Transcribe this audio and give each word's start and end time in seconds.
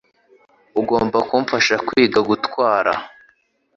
Ugomba 0.79 1.17
kumfasha 1.27 1.75
kwiga 1.87 2.19
gutwara 2.29 2.91